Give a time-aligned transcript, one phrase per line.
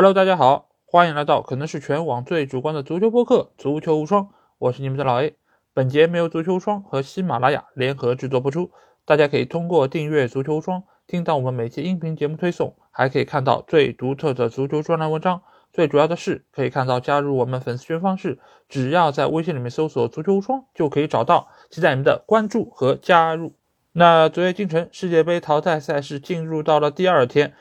[0.00, 4.22] Hello，大家好，欢迎来到可能是全网最主观的足球播客《足球无双》，
[4.58, 5.34] 我是你们的老 A。
[5.74, 8.70] 本节没有足球无双和喜马拉雅联合制作播出，
[9.04, 15.42] 大家可以通过订阅足球无双听到我们每期音频节目推送，还可以看到最独特的足球专栏文章。
[15.72, 18.38] 最主要的是，可以看到加入我们粉丝群方式，
[18.68, 23.54] 只要在微信里面搜索“足球无双”就可以找到，期待你们的关注和加入。
[23.90, 27.54] 那昨夜今晨，世界杯淘汰赛是进入到了第二天。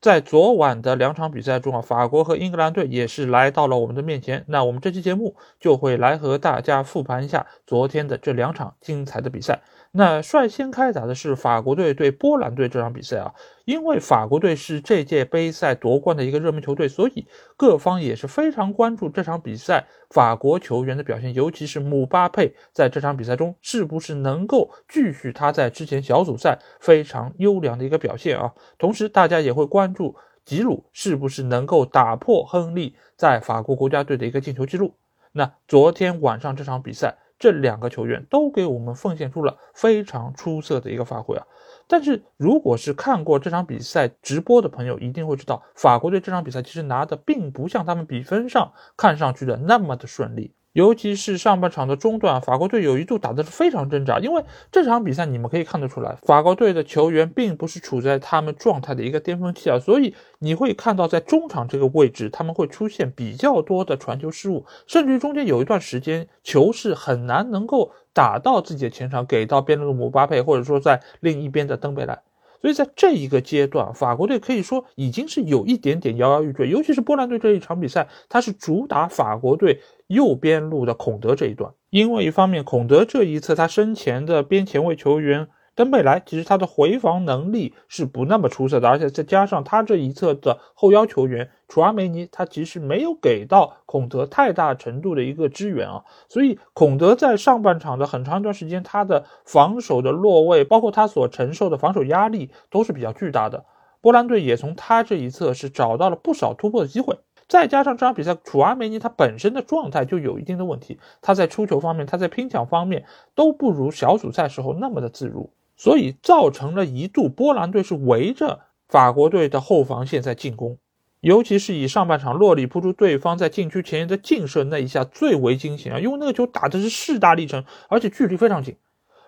[0.00, 4.44] 在昨晚的两场比赛中啊，法国和英格兰队也是来到了我们的面前。
[4.48, 9.60] 那我们这期节目就会来和大家复盘一下昨天的这两场精彩的比赛。
[9.92, 17.26] 那率先开打的是法国队对波兰队这场比赛啊，因为法国队是这届杯赛夺冠的一个热门球队，所以
[17.56, 28.54] 各方也是非常关注这场比赛法国球员的表现，尤其是姆巴佩在这场比赛中是不是能够继续他在之前小组赛非常优良的一个表现啊。
[28.78, 34.94] 同时，大家也会关注吉鲁是不是能够打破亨利在法国国家队的一个进球记录。
[35.32, 37.16] 那昨天晚上这场比赛。
[37.40, 41.46] 这两个球员都给我们奉献出了非常出色的一个发挥啊！
[41.88, 50.54] 但是，如果是看过这场比赛直播的朋友，一定会知道，法国队这场比赛其实拿的并不像他们比分上看上去的那么的顺利。
[50.72, 72.22] 尤其是上半场的中段，法国队有一度打的是非常挣扎，因为这场比赛你们可以看得出来，法国队的球员并不是处在他们状态的一个巅峰期啊，所以你会看到在中场这个位置，他们会出现比较多的传球失误，甚至于中间有一段时间球是很难能够打到自己的前场，给到边路姆巴佩，或者说在另一边的登贝莱。
[72.60, 79.80] 所以在这一个阶段，法国队可以说已经是有一点点摇摇欲坠，尤其是波兰队这一场比赛，他是主打法国队
[80.10, 85.48] 右边路的孔德这一段，因为一方面孔德这一侧他身前的边前卫球员。
[85.76, 103.64] 登贝莱其实他的回防能力是不那么出色的，而且再加上他这一侧的后腰球员楚阿梅尼，他其实没有给到孔德太大程度的一个支援啊，所以孔德在上半场的很长一段时间，他的防守的落位，包括他所承受的防守压力都是比较巨大的。
[104.02, 107.16] 波兰队也从他这一侧是找到了不少突破的机会，
[107.50, 115.50] 再加上这场比赛楚阿梅尼他本身的状态就有一定的问题，他在出球方面，他在拼抢方面都不如小组赛时候那么的自如。
[115.76, 120.78] 所以造成了一度波兰队是围着法国队的后防线在进攻，
[121.20, 125.98] 尤其是以上半场洛里扑出对方在禁区前沿的劲射那一下最为惊险啊！
[125.98, 128.76] 因为那个球打的是势大力沉，而且距离非常近。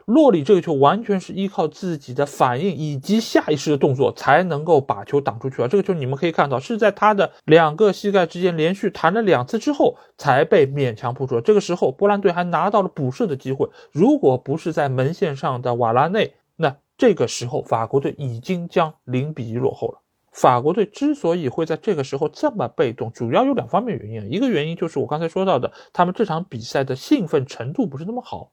[0.06, 5.68] 洛里这个球完全是依靠自己的反应以及下意识的动作才能够把球挡出去啊！
[5.68, 11.40] 这个球你们可以看到是在他的两个膝盖之间连续弹了两次之后才被勉强扑出。
[11.40, 16.34] 这个时候波兰队还拿到了补射的机会，如果不是在门线上的瓦拉内。
[16.56, 19.98] 那这个时候，法国队已经将零比一落后了。
[20.30, 24.32] 法国队之所以会在这个时候这么被动，主要有两方面原因。
[24.32, 28.50] 一个原因就是我刚才说到的，他们这场比赛的兴奋程度不是那么好。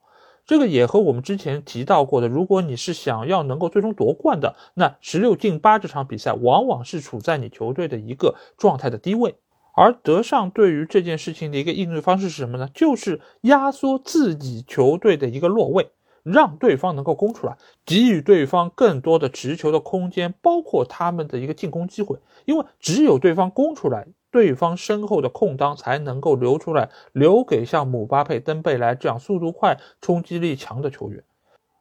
[0.50, 9.36] 这个也和我们之前提到过的，如果你是想要能够最终夺冠的，那十六进八这场比赛往往是处在你球队的一个状态的低位。
[9.76, 12.68] 而德尚对于这件事情的一个应对方式是什么呢？
[12.74, 15.92] 就是压缩自己球队的一个落位。
[16.24, 17.56] 让对方能够攻出来，
[17.86, 22.18] 给予对方更多的持球的空间，包括他们的一个进攻机会。
[22.46, 31.24] 因为只有对方攻出来，对方身后的空当才能够留出来，留给像姆巴佩、登贝莱这样速度快、冲击力强的球员。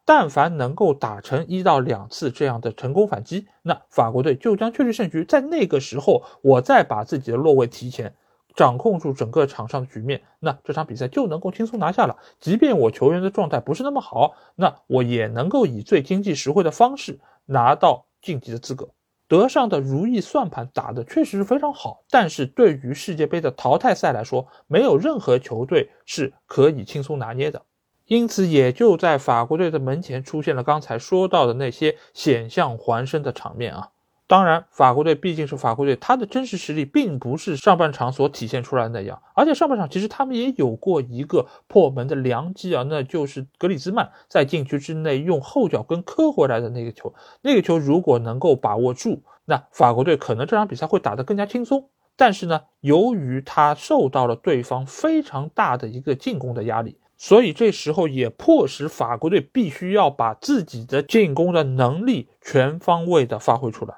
[0.05, 5.25] 但凡能够打成一到两次这样的成功反击，那法国队就将确立胜局。
[5.25, 8.15] 在那个时候，我再把自己的落位提前。
[8.57, 12.17] 掌控住整个场上的局面，那这场比赛就能够轻松拿下了。
[12.41, 18.89] 即便我球员的状态不是那么好，那我也能够以最经济实惠的方式拿到晋级的资格。
[19.29, 27.63] 德尚的如意算盘打得确实是非常好，但是对于世界杯的淘汰赛来说，没有任何球队是可以轻松拿捏的。
[28.07, 33.91] 因此，也就在法国队的门前出现了刚才说到的那些险象环生的场面啊。
[34.29, 39.23] 当然，法国队毕竟是法国队，他的真实实力并不是上半场所体现出来的那样。
[39.35, 47.15] 而且上半场其实他们也有过一个破门的良机啊，那就是格里兹曼在禁区之内用后脚跟磕回来的那个球。
[47.41, 51.89] 那个球如果能够把握住，那法国队可能这场比赛会打得更加轻松。
[52.15, 63.95] 但是呢，由于他受到了对方非常大的一个进攻的压力，所以这时候也迫使法国队必须要把自己的进攻的能力全方位的发挥出来。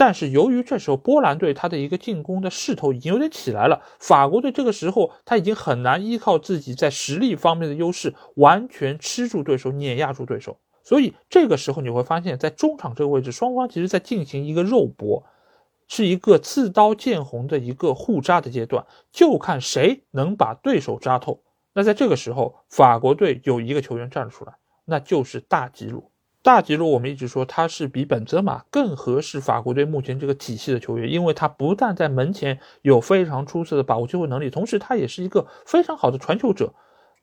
[0.00, 10.58] 但是由于这时候波兰队他的一个进攻的势头已经有点起来了，法国队这个时候他已经很难依靠自己在实力方面的优势完全吃住对手、碾压住对手。
[10.82, 15.22] 所以这个时候你会发现在中场这个位置，双方其实在进行一个肉搏。
[15.92, 21.42] 是一个刺刀见红的一个互扎的阶段，就看谁能把对手扎透。
[21.74, 24.54] 那在这个时候，法国队有一个球员站了出来，
[24.84, 26.09] 那就是大吉鲁。
[26.42, 36.72] 大吉鲁，我们一直说他是比本泽马更合适法国队目前这个体系的球员，因为他不但在门前有非常出色的把握机会能力，同时他也是一个非常好的传球者。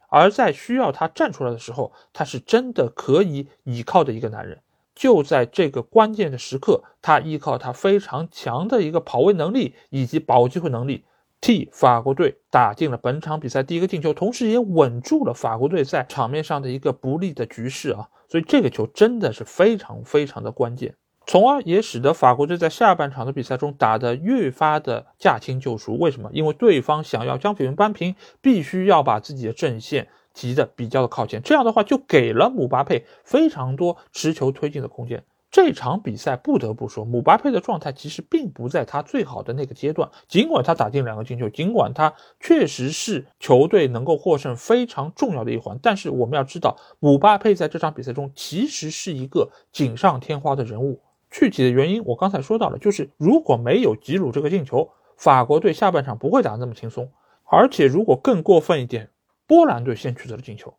[0.09, 4.59] 而在需要他站出来的时候，他是真的可以倚靠的一个男人。
[4.93, 11.05] 就在这个关键的时刻，他依靠他非常强的一个跑位能力以及把握机会能力。
[11.41, 18.09] 替法国队打进了本场比赛第一个进球，同时也稳住了法国队在场面上的一个不利的局势啊！
[18.27, 20.95] 所以这个球真的是非常非常的关键，
[21.25, 25.97] 从而也使得法国队在下半场的比赛中打得越发的驾轻就熟。
[25.97, 26.29] 为什么？
[26.33, 35.23] 因为对方想要将比分扳平，必须要把自己的阵线提得比较的靠前，这样的话就给了姆巴佩非常多持球推进的空间。
[35.49, 40.09] 这场比赛不得不说，姆巴佩的状态其实并不在他最好的那个阶段。
[40.27, 51.01] 尽管他打进两个进球，尽管他确实是球队能够获胜非常重要的一环，但是我们要知道，姆巴佩在这场比赛中其实是一个锦上添花的人物。
[51.31, 57.09] 具体的原因我刚才说到了，就是如果没有吉鲁这个进球，法国队下半场不会打得那么轻松。
[57.45, 59.09] 而且如果更过分一点，
[59.47, 60.73] 波兰队先取得了进球。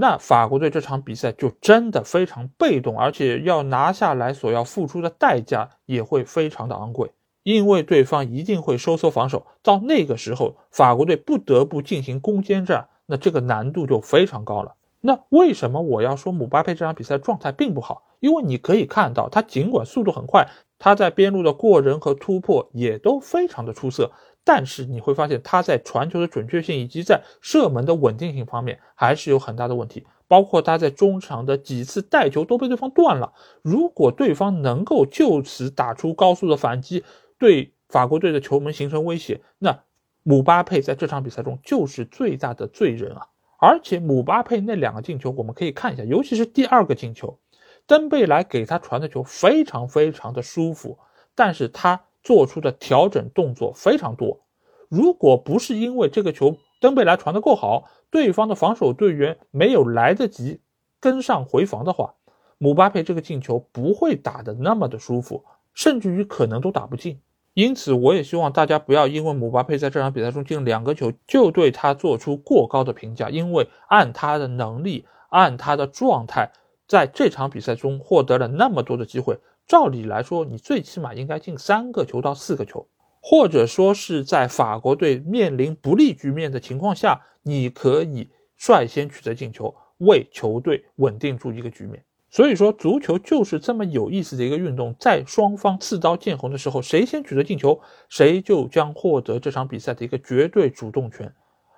[0.00, 7.10] 那法国队这场比赛就真的非常被动，而且要拿下来所要付出的代价也会非常的昂贵，
[7.42, 14.76] 因为对方一定会收缩防守，到那个时候法国队不得不进行攻坚战，那这个难度就非常高了。
[15.00, 18.04] 那为什么我要说姆巴佩这场比赛状态并不好？
[18.20, 20.48] 因为你可以看到，他尽管速度很快，
[20.78, 24.10] 他在边路的过人和突破也都非常的出色。
[24.50, 33.34] 但是你会发现他在传球的准确性以及在射门的稳定性方面还是有很大的问题，包括他在中场的几次带球都被对方断了。
[33.60, 37.04] 如果对方能够就此打出高速的反击，
[37.36, 39.80] 对法国队的球门形成威胁，那
[40.22, 43.26] 姆巴佩在这场比赛中就是最大的罪人啊！
[43.60, 47.38] 而且姆巴佩那两个进球，我们可以看一下，尤其是第二个进球，
[47.86, 50.98] 登贝莱给他传的球非常非常的舒服，
[51.34, 52.07] 但是他。
[52.22, 54.40] 做出的调整动作非常多，
[54.88, 60.60] 如果不是因为这个球登贝莱传的够好，对方的防守队员没有来得及
[61.00, 62.14] 跟上回防的话，
[62.58, 65.44] 姆巴佩这个进球不会打得那么的舒服，
[65.74, 67.20] 甚至于可能都打不进。
[67.54, 76.50] 因此，我也希望大家不要因为姆巴佩在这场比赛中进两个球就对他做出过高的评价，因为按他的能力，按他的状态，
[76.86, 79.38] 在这场比赛中获得了那么多的机会。
[79.68, 82.88] 照理来说，你最起码应该进三个球到四个球，
[83.20, 92.02] 或者说是在法国队面临不利局面的情况下，你可以率先取得进球，为球队稳定住一个局面。
[92.30, 97.78] 所以说，足球就是这么有意思的一个运动，在双方刺刀见红的时候，谁先取得进球，
[98.08, 101.30] 谁就将获得这场比赛的一个绝对主动权。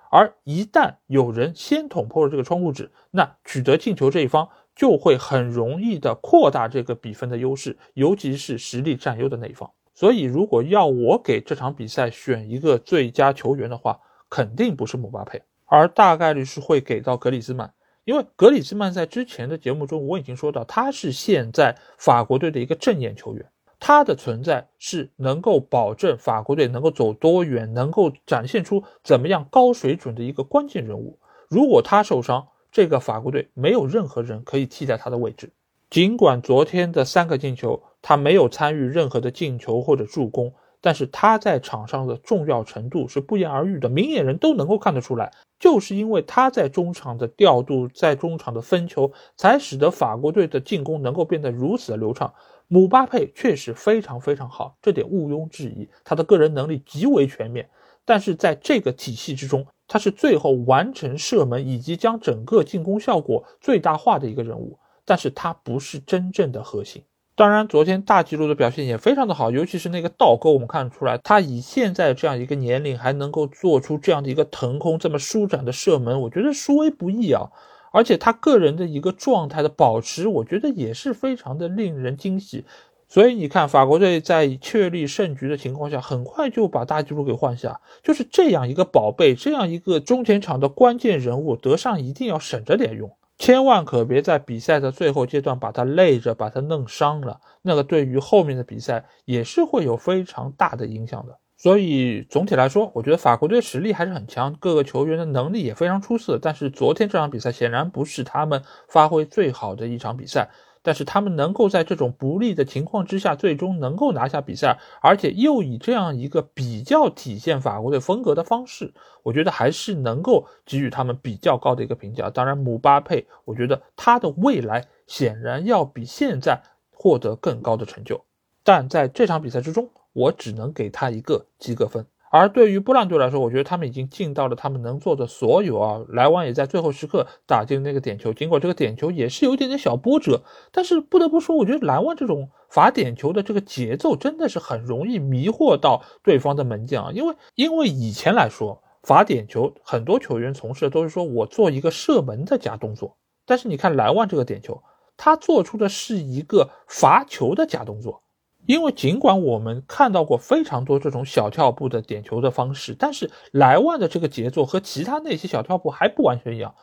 [0.09, 4.47] 而一旦有人先捅破了这个窗户纸，那取得进球这一方。
[4.81, 9.69] 就会很容易的扩大这个比分的优势，尤其是实力占优的那一方。
[9.93, 17.71] 所以，如果要我给这场比赛选一个最佳球员的话，肯定不是姆巴佩，而大概率是会给到格里兹曼。
[18.05, 23.45] 因为格里兹曼在之前的节目中我已经说到，他是现在法国队的一个正眼球员，
[23.79, 31.19] 他的存在是能够保证法国队能够走多远，能够展现出怎么样高水准的一个关键人物。
[31.49, 35.51] 如果他受伤，这个法国队没有任何人可以替代他的位置。
[35.89, 45.31] 尽管昨天的三个进球，他没有参与任何的进球或者助攻，但是他在场上的重要程度是不言而喻的，明眼人都能够看得出来。
[45.59, 52.33] 就是因为他在中场的调度，在中场的分球，才使得法国队的进攻能够变得如此的流畅。
[52.67, 57.69] 姆巴佩确实非常非常好，这点毋庸置疑，他的个人能力极为全面。
[58.05, 67.03] 但是在这个体系之中，他是最后完成射门以及将整个进攻效果最大化的一个人物，但是他不是真正的核心。
[67.35, 77.49] 当然，昨天大吉鲁的表现也非常的好，尤其是那个倒钩，我们看出来他以现在这样一个年龄还能够做出这样的一个腾空这么舒展的射门，我觉得殊为不易啊。
[77.91, 82.63] 而且他个人的一个状态的保持，我觉得也是非常的令人惊喜。
[83.11, 87.81] 所以你看，法国队在确立胜局的情况下，很快就把大吉鲁给换下。
[88.01, 97.41] 就是这样一个宝贝，这样一个中前场的关键人物，德尚一定要省着点用，千万可别在比赛的最后阶段把他累着，把他弄伤了。
[97.61, 101.37] 那个对于后面的比赛也是会有非常大的影响的。
[101.57, 106.39] 所以总体来说，我觉得法国队实力还是很强，各个球员的能力也非常出色。
[106.41, 110.49] 但是昨天这场比赛显然不是他们发挥最好的一场比赛。
[110.83, 122.29] 但是他们能够在这种不利的情况之下，最终能够拿下比赛，而且又以这样一个比较体现法国队风格的方式，我觉得还是能够给予他们比较高的一个评价。
[122.29, 128.23] 当然，姆巴佩，我觉得他的未来显然要比现在获得更高的成就，
[128.63, 132.05] 但在这场比赛之中，我只能给他一个及格分。
[132.31, 136.01] 而对于波兰队来说，我觉得他们已经尽到了他们能做的所有啊。
[136.07, 154.81] 莱万也在最后时刻打进那个点球，尽管这个点球也是有一点点小波折，但是不得不说，我觉得莱万这种罚点球的这个节奏真的是很容易迷惑到对方的门将啊，因为因为以前来说罚点球，很多球员从事的都是说我做一个射门的假动作，但是你看莱万这个点球，
[155.17, 158.23] 他做出的是一个罚球的假动作。
[158.65, 166.75] 因为尽管我们看到过非常多这种小跳步的点球的方式，但是莱万的这个节奏和其他那些小跳步还不完全一样，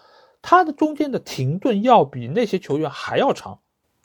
[0.43, 3.61] 他的中间的停顿要比那些球员还要长。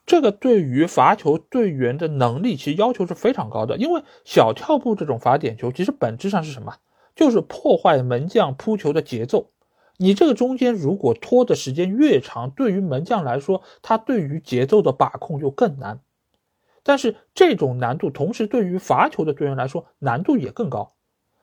[0.06, 3.78] 这个对于罚球队员的能力其实要求是非常高的。
[3.78, 6.76] 因为小跳步这种罚点球，其实本质上是什么？
[7.16, 9.52] 就是破坏门将扑球的节奏。
[9.98, 16.02] 你这个中间如果拖的时间越长，对于门将来说，他对于节奏的把控就更难。
[16.84, 20.94] 但是这种难度，同时对于罚球的队员来说，难度也更高。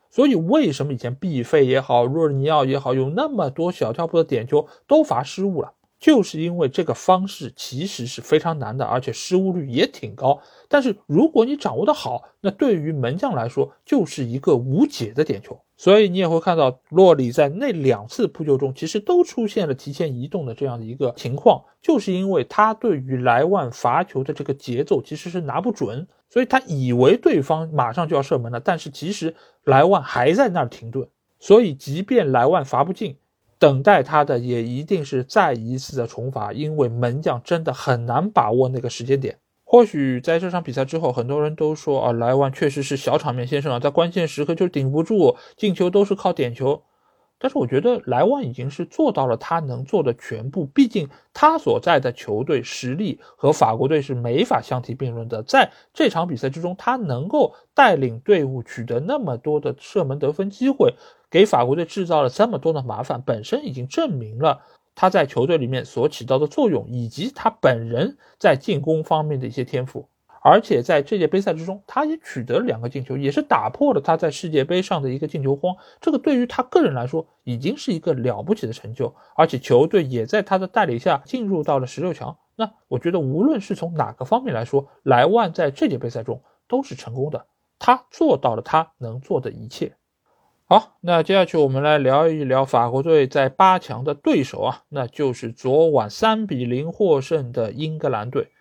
[0.09, 5.73] 所以为什么以前毕费也好，若尔尼奥也好，有那么多小跳步的点球都罚失误了？
[6.01, 10.41] 就是因为这个方式其实是非常难的，而且失误率也挺高。
[10.67, 15.61] 但是如果你掌握的好，那对于门将来说就是一个无解的点球。
[15.77, 31.07] 所以你也会看到，洛里在那两次扑救中，其实都出现了提前移动的这样的一个情况，就是因为他对于莱万罚球的这个节奏其实是拿不准，所以他以为对方马上就要射门了，但是其实莱万还在那儿停顿，
[31.39, 33.17] 所以即便莱万罚不进。
[33.61, 39.37] 等待他的也一定是再一次的重罚，因为门将真的很难把握那个时间点。
[39.63, 46.81] 或许在这场比赛之后，很多人都说啊，莱万确实是小场面先生啊，在关键时刻就顶不住，进球都是靠点球。
[47.43, 55.41] 但是我觉得莱万已经是做到了他能做的全部，毕竟他所在的球队实力和法国队是没法相提并论的。
[55.41, 60.93] 在这场比赛之中，他能够带领队伍取得那么多的射门得分机会。
[61.31, 64.61] 给法国队制造了这么多的麻烦，本身已经证明了
[64.93, 70.10] 他在球队里面所起到的作用，以及他本人在进攻方面的一些天赋。
[70.43, 75.75] 而且在这届杯赛之中，他也取得了两个进球，也是打破了他在世界杯上的一个进球荒。
[75.99, 79.13] 这个对于他个人来说，已经是一个了不起的成就。
[79.35, 82.35] 而且球队也在他的带领下进入到了十六强。
[82.55, 87.45] 那我觉得，无论是从哪个方面来说，莱万在这届杯赛中都是成功的，
[87.77, 89.93] 他做到了他能做的一切。
[90.65, 98.51] 好，那接下去我们来聊一聊法国队在八强的对手啊，那就是昨晚三比零获胜的英格兰队。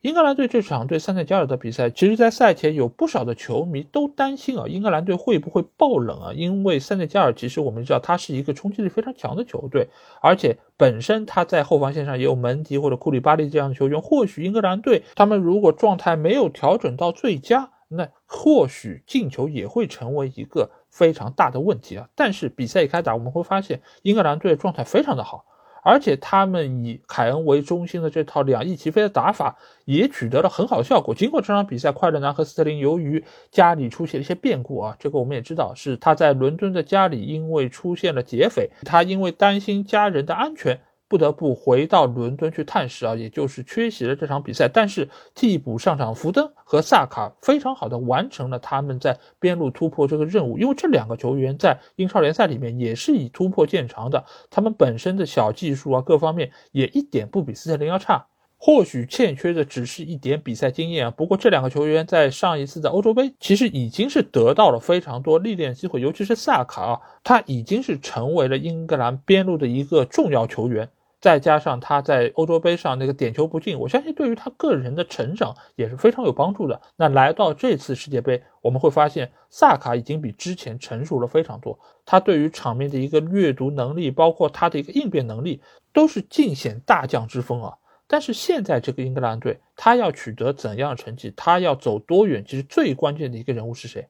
[0.00, 6.32] 英格兰队这场对塞内加尔的比赛，其实，在赛前有不少的球迷都担心啊，英格兰队会不会爆冷啊？
[6.32, 9.88] 因为塞内加尔其实我们知道，他是一个冲击力非常强的球队，
[10.22, 14.00] 而且本身他在后防线上也有门迪或者库里巴利这样的球员。
[14.00, 20.70] 或许英格兰队他们如果状态没有调整到最佳，那或许进球也会成为一个。
[20.90, 22.08] 非常大的问题啊！
[22.16, 25.44] 但是比赛一开打，我们会发现英格兰队状态非常的好，
[25.88, 31.14] 而且他们以凯恩为中心的这套两翼齐飞的打法也取得了很好效果。
[31.14, 40.78] 经过这场比赛快乐男和斯特林由于家里出现了一些变故啊，这个我们也知道是他在伦敦的家里因为出现了劫匪，他因为担心家人的安全。
[41.08, 44.68] 不得不回到伦敦去探视啊，也就是缺席了这场比赛。
[44.68, 50.58] 但是替补上场福登和萨卡非常好的完成了他们在边路突破这个任务。
[50.58, 58.26] 因为这两个球员在英超联赛里面也是以突破见长的，他们本身的小技术啊各方面也一点不比斯特林要差。
[58.60, 61.10] 或许欠缺的只是一点比赛经验啊。
[61.12, 70.90] 不过这两个球员在上一次的欧洲杯其实已经是得到了非常多历练机会，尤其是萨卡啊，他已经是成为了英格兰边路的一个重要球员。
[71.20, 76.80] 再加上他在欧洲杯上那个点球不进，我相信对于他个人的成长也是非常有帮助的。
[76.96, 81.78] 那来到这次世界杯，我们会发现萨卡已经比之前成熟了非常多。
[82.06, 85.60] 他对于场面的一个阅读能力，包括他的一个应变能力，
[85.92, 87.74] 都是尽显大将之风啊。
[88.06, 94.08] 但是现在这个英格兰队，他要取得怎样的成绩，他要走多远，其实最关键的一个人物是谁？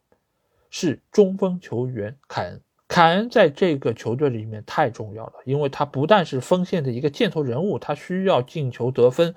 [0.71, 2.61] 是中锋球员凯恩。
[2.89, 9.35] 凯恩在这个球队里面太重要了，因为他不但是锋线的一个箭头人物，他需要进球得分，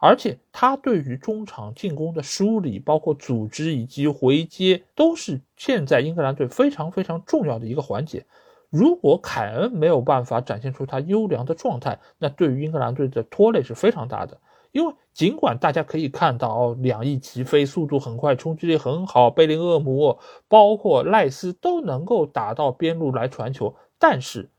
[0.00, 8.24] 而且他对于中场进攻的梳理、包括组织以及回接，都是现在英格兰队非常非常重要的一个环节。
[8.70, 14.38] 如果凯恩没有办法展现出他优良的状态，那对于英格兰队的拖累是非常大的。
[14.74, 24.50] 因为尽管大家可以看到哦，两翼齐飞，速度很快，冲击力很好，贝林厄姆包括赖斯都能够打到边路来传球，但是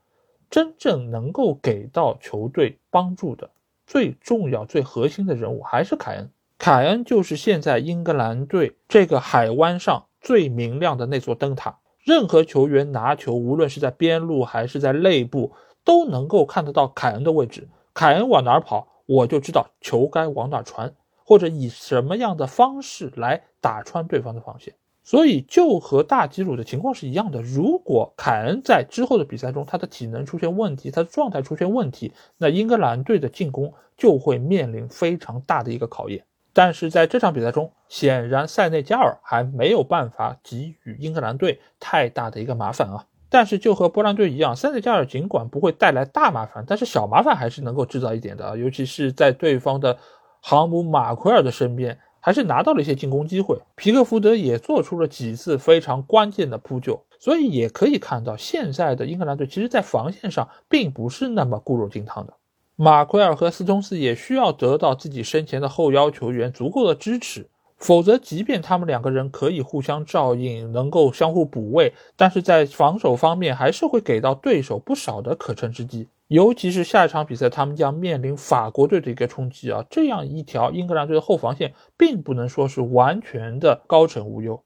[0.48, 3.50] 真正能够给到球队帮助的
[3.86, 6.30] 最重要、最核心的人物还是凯恩。
[6.56, 11.78] 凯恩就是现在英格兰队这个海湾上最明亮的那座灯塔。
[12.02, 15.52] 任何球员拿球，无论是在边路还是在内部，
[15.84, 17.68] 都能够看得到凯恩的位置。
[17.92, 20.92] 凯恩往哪儿跑，我就知道球该往哪传，
[21.24, 24.74] 或者以什么样的方式来打穿对方的防线。
[25.02, 27.40] 所以，就和大吉鲁的情况是一样的。
[27.40, 36.24] 如果凯恩在之后的比赛中，他的体能出现问题，他的状态出现问题，那英格兰队的进攻就会面临非常大的一个考验。
[36.52, 43.06] 但是在这场比赛中，显然塞内加尔还没有办法给予英格兰队太大的一个麻烦啊。
[43.28, 48.56] 但是就和波兰队一样，塞内加尔尽管不会带来大麻烦，但是小麻烦还是能够制造一点的啊。
[48.56, 49.98] 尤其是在对方的
[50.40, 53.58] 航母马奎尔的身边，还是拿到了一些进攻机会。
[53.74, 62.34] 皮克福德也做出了几次非常关键的扑救，所以也可以看到，现在的英格兰队其实在防线上并不是那么固若金汤的。
[62.76, 76.08] 马奎尔和斯通斯也需要得到自己身前的后腰球员足够的支持，否则，即便他们两个人可以互相照应，能够相互补位，但是在防守方面还是会给到对手不少的可乘之机。
[76.28, 84.62] 尤其是下一场比赛，他们将面临法国队的一个冲击啊，这样一条英格兰队的后防线并不能说是完全的高枕无忧，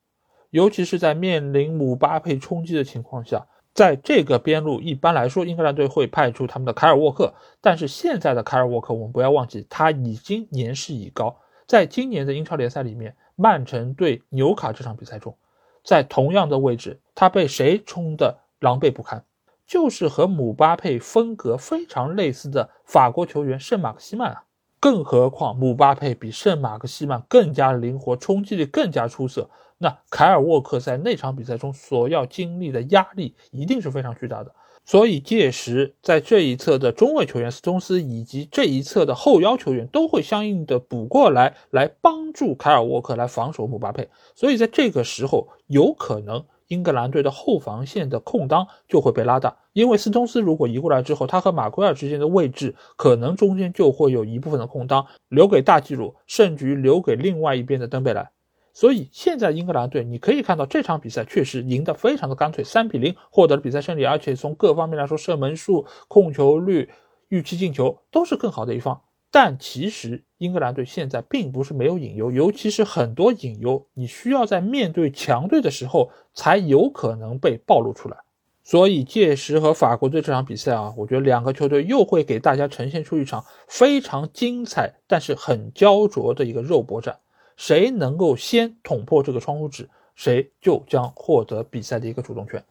[0.51, 3.47] 尤其是在面临姆巴佩冲击的情况下。
[3.73, 7.33] 在这个边路，一般来说，英格兰队会派出他们的凯尔沃克。
[7.61, 11.37] 但是现在的凯尔沃克，我们不要忘记，他已经年事已高。
[11.71, 15.37] 在今年的英超联赛里面，曼城对纽卡这场比赛中，
[15.85, 19.25] 在同样的位置，他被谁冲的狼狈不堪？
[19.69, 24.43] 就是和姆巴佩风格非常类似的法国球员圣马克西曼啊。
[24.81, 29.49] 更何况姆巴佩比圣马克西曼更加灵活，冲击力更加出色。
[29.79, 34.53] 那凯尔沃克在那场比赛中所要经历的压力一定是非常巨大的，
[34.85, 44.09] 所以届时在这一侧的中卫球员斯通斯以及这一侧的后腰球员都会相应的补过来，来帮助凯尔沃克来防守姆巴佩。
[44.35, 58.31] 所以在这个时候，有可能英格兰队的后防线的空当就会被拉大，因为斯通斯如果移过来之后，他和马奎尔之间的位置可能中间就会有一部分的空当留给大吉鲁，甚至于留给另外一边的登贝莱。
[58.73, 66.91] 所以现在英格兰队，你可以看到这场比赛确实赢得非常的干脆，三比零获得了比赛胜利，而且从各方面来说，射门数、控球率、
[67.29, 69.03] 预期进球都是更好的一方。
[69.33, 78.17] 但其实英格兰队现在并不是没有隐忧，尤其是很多隐忧，你需要在面对强队的时候才有可能被暴露出来。
[78.63, 87.19] 所以届时和法国队这场比赛啊，我觉得两个球队又会给大家呈现出一场非常精彩，但是很焦灼的一个肉搏战。
[87.61, 92.65] 谁能够先捅破这个窗户纸，谁就将获得比赛的一个主动权。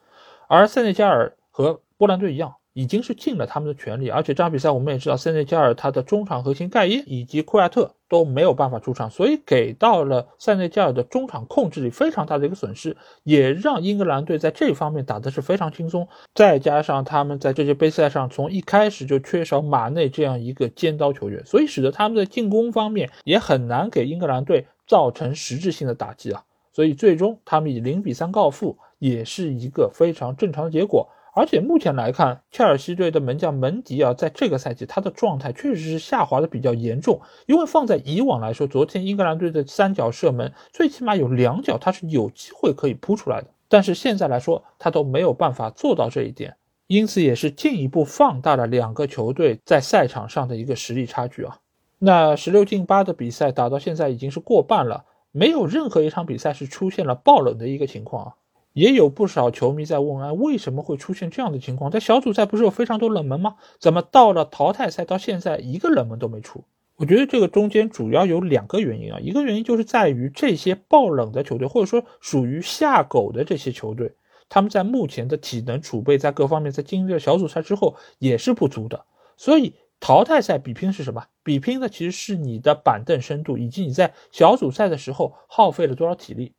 [0.48, 2.56] 而塞内加尔和波兰队一样。
[2.74, 16.08] 已经是尽了他们的全力，而且这场比赛我们也知道，塞内加尔他的中场核心盖耶以及库亚特都没有办法出场，所以给到了塞内加尔的中场控制力非常大的一个损失，也让英格兰队在这方面打的是非常轻松。
[16.34, 26.44] 再加上他们在这些杯赛上从一开始就缺少马内这样一个尖刀球员，所以使得他们在进攻方面也很难给英格兰队造成实质性的打击啊。
[26.74, 31.08] 所以最终他们以零比三告负，也是一个非常正常的结果。
[31.34, 37.22] 而且目前来看，切尔西队的门将门迪啊，在这个赛季他的状态确实是下滑的比较严重。
[37.46, 43.48] 因为放在以往来说，昨天英格兰队的三脚射门，最起码有两脚他是有机会可以扑出来的。
[43.68, 51.60] 但是现在来说，他都没有办法做到这一点，因此也是进一步放大了两个球队在赛场上的一个实力差距啊。
[52.00, 58.36] 那十六进八的比赛打到现在已经是过半了，没有任何一场比赛是出现了爆冷的一个情况啊。
[58.74, 61.92] 也有不少球迷在问：哎，为什么会出现这样的情况？
[61.92, 63.56] 在小组赛不是有非常多冷门吗？
[63.80, 66.64] 怎么到了淘汰赛到现在一个冷门都没出？
[66.96, 74.14] 我觉得这个中间主要有两个原因啊，一个原因就是在于这些爆冷的球队，或者说属于下狗的这些球队，
[74.50, 79.04] 他们在目前的体能储备在各方面，在经历了小组赛之后也是不足的。
[79.36, 81.26] 所以淘汰赛比拼是什么？
[81.44, 86.54] 比拼的其实是你的板凳深度，以及你在小组赛的时候耗费了多少体力。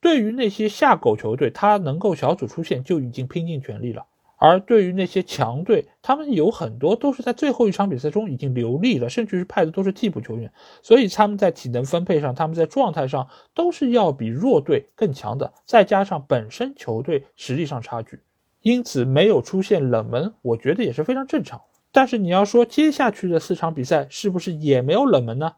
[0.00, 4.02] 对于那些下狗球队，他能够小组出线就已经拼尽全力了；
[4.36, 15.54] 而对于那些强队，他们有很多都是在最后一场比赛中已经留力了，甚至是派的都是替补球员，所以他们在体能分配上，他们在状态上都是要比弱队更强的。
[15.64, 18.20] 再加上本身球队实力上差距，
[18.60, 21.62] 因此没有出现冷门，我觉得也是非常正常。
[21.94, 25.52] 但是你要说接下去的四场比赛是不是也没有冷门呢？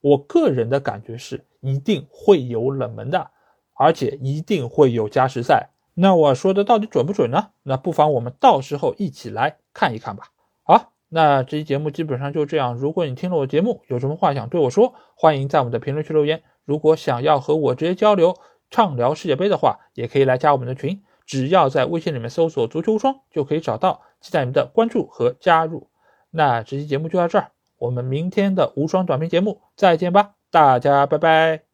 [0.00, 3.32] 我个人的感觉是一定会有冷门的，
[3.74, 5.70] 而且一定会有加时赛。
[5.94, 7.48] 那我说的到底准不准呢？
[7.64, 10.28] 那不妨我们到时候一起来看一看吧。
[10.62, 12.76] 好，那这期节目基本上就这样。
[12.76, 16.44] 如果你听了我节目，有什么话想对我说，欢迎在我们的评论区留言。
[16.64, 18.36] 如果想要和我直接交流、
[18.70, 24.02] 畅聊世界杯的话，也可以来加我们的群，只要在微信里面搜索“足球无双”就可以找到。
[24.20, 25.88] 期待你的关注和加入。
[26.30, 31.69] 那这期节目就到这儿，我们明天的无双短评节目再见吧，大家拜拜。